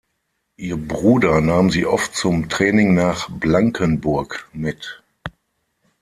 Ihr 0.57 0.77
Bruder 0.77 1.41
nahm 1.41 1.69
sie 1.69 1.85
oft 1.85 2.15
zum 2.15 2.49
Training 2.49 2.95
nach 2.95 3.29
Blankenburg 3.29 4.49
mit. 4.51 5.03